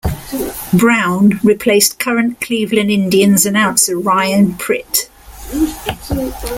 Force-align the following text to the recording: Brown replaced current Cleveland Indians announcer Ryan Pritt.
Brown 0.73 1.39
replaced 1.43 1.99
current 1.99 2.41
Cleveland 2.41 2.89
Indians 2.89 3.45
announcer 3.45 3.95
Ryan 3.99 4.53
Pritt. 4.55 5.09